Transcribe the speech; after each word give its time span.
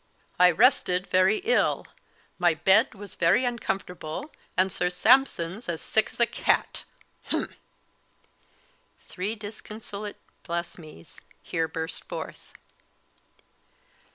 "I 0.39 0.49
rested 0.49 1.05
very 1.05 1.41
ill; 1.45 1.85
my 2.39 2.55
bed 2.55 2.95
was 2.95 3.13
very 3.13 3.45
uncomfortable; 3.45 4.31
and 4.57 4.71
Sir 4.71 4.89
Sampson's 4.89 5.69
as 5.69 5.79
sick 5.79 6.07
as 6.11 6.19
a 6.19 6.25
cat 6.25 6.85
humph!" 7.25 7.51
Three 9.07 9.35
disconsolate 9.35 10.17
"Bless 10.41 10.79
me's!" 10.79 11.21
here 11.43 11.67
burst 11.67 12.03
forth. 12.05 12.47